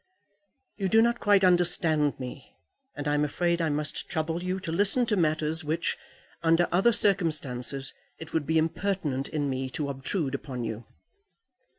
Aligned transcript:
"You 0.77 0.89
do 0.89 0.99
not 0.99 1.19
quite 1.19 1.43
understand 1.43 2.19
me, 2.19 2.55
and 2.95 3.07
I 3.07 3.13
am 3.13 3.23
afraid 3.23 3.61
I 3.61 3.69
must 3.69 4.09
trouble 4.09 4.41
you 4.41 4.59
to 4.61 4.71
listen 4.71 5.05
to 5.05 5.15
matters 5.15 5.63
which, 5.63 5.95
under 6.41 6.67
other 6.71 6.91
circumstances, 6.91 7.93
it 8.17 8.33
would 8.33 8.47
be 8.47 8.57
impertinent 8.57 9.27
in 9.27 9.47
me 9.47 9.69
to 9.69 9.89
obtrude 9.89 10.33
upon 10.33 10.63
you." 10.63 10.85